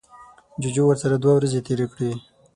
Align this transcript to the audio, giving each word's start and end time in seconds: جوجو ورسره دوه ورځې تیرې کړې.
جوجو 0.61 0.83
ورسره 0.87 1.15
دوه 1.23 1.33
ورځې 1.35 1.65
تیرې 1.67 1.87
کړې. 1.93 2.11